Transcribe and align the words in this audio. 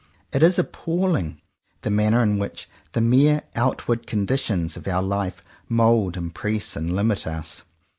It 0.33 0.41
is 0.41 0.57
appalling, 0.57 1.41
the 1.83 1.91
manner 1.91 2.23
in 2.23 2.39
which 2.39 2.67
the 2.93 3.01
mere 3.01 3.43
outward 3.55 4.07
conditions 4.07 4.75
of 4.75 4.87
our 4.87 5.03
life 5.03 5.43
mould, 5.69 6.17
impress, 6.17 6.75
and 6.75 6.95
limit 6.95 7.27
us. 7.27 7.61